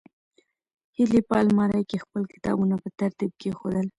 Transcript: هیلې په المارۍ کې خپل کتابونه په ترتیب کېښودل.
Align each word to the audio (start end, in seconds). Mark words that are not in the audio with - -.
هیلې 0.95 1.21
په 1.27 1.35
المارۍ 1.41 1.83
کې 1.89 1.97
خپل 2.03 2.21
کتابونه 2.33 2.75
په 2.83 2.89
ترتیب 2.99 3.31
کېښودل. 3.41 3.87